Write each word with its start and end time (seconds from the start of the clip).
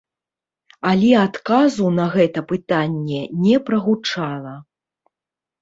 Але 0.91 1.11
адказу 1.25 1.91
на 1.99 2.05
гэта 2.15 2.39
пытанне 2.53 3.21
не 3.45 3.55
прагучала. 3.69 4.59